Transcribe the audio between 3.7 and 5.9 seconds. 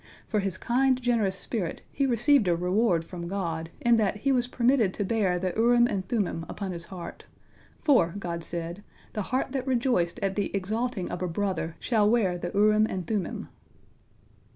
in that he was permitted to bear the Urim